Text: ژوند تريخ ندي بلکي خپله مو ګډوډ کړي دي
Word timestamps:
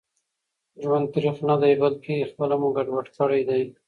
ژوند 0.81 1.07
تريخ 1.13 1.37
ندي 1.49 1.73
بلکي 1.81 2.17
خپله 2.31 2.55
مو 2.61 2.69
ګډوډ 2.75 3.05
کړي 3.17 3.41
دي 3.49 3.61